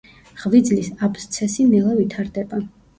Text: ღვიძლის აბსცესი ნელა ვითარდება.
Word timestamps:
ღვიძლის 0.43 0.89
აბსცესი 1.09 1.69
ნელა 1.71 1.97
ვითარდება. 2.03 2.67